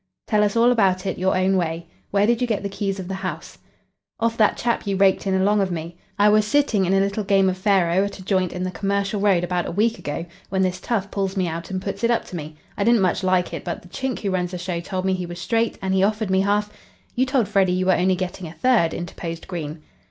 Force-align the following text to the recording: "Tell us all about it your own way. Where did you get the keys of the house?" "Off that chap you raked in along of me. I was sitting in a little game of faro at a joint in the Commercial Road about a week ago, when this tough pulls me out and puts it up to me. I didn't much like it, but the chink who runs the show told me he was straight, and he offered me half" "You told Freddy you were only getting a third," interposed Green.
"Tell 0.25 0.43
us 0.43 0.55
all 0.55 0.71
about 0.71 1.05
it 1.05 1.19
your 1.19 1.37
own 1.37 1.57
way. 1.57 1.85
Where 2.09 2.25
did 2.25 2.41
you 2.41 2.47
get 2.47 2.63
the 2.63 2.69
keys 2.69 2.99
of 2.99 3.07
the 3.07 3.13
house?" 3.21 3.59
"Off 4.19 4.35
that 4.35 4.57
chap 4.57 4.87
you 4.87 4.97
raked 4.97 5.27
in 5.27 5.35
along 5.35 5.61
of 5.61 5.69
me. 5.69 5.95
I 6.17 6.27
was 6.27 6.47
sitting 6.47 6.85
in 6.85 6.93
a 6.95 6.99
little 6.99 7.23
game 7.23 7.47
of 7.47 7.55
faro 7.55 8.03
at 8.03 8.17
a 8.17 8.23
joint 8.23 8.51
in 8.51 8.63
the 8.63 8.71
Commercial 8.71 9.21
Road 9.21 9.43
about 9.43 9.67
a 9.67 9.71
week 9.71 9.99
ago, 9.99 10.25
when 10.49 10.63
this 10.63 10.81
tough 10.81 11.11
pulls 11.11 11.37
me 11.37 11.47
out 11.47 11.69
and 11.69 11.79
puts 11.83 12.03
it 12.03 12.09
up 12.09 12.25
to 12.25 12.35
me. 12.35 12.55
I 12.79 12.83
didn't 12.83 13.01
much 13.01 13.21
like 13.23 13.53
it, 13.53 13.63
but 13.63 13.83
the 13.83 13.89
chink 13.89 14.21
who 14.21 14.31
runs 14.31 14.49
the 14.49 14.57
show 14.57 14.79
told 14.79 15.05
me 15.05 15.13
he 15.13 15.27
was 15.27 15.39
straight, 15.39 15.77
and 15.83 15.93
he 15.93 16.01
offered 16.01 16.31
me 16.31 16.41
half" 16.41 16.71
"You 17.15 17.27
told 17.27 17.47
Freddy 17.47 17.73
you 17.73 17.85
were 17.85 17.93
only 17.93 18.15
getting 18.15 18.47
a 18.47 18.53
third," 18.53 18.95
interposed 18.95 19.47
Green. 19.47 19.83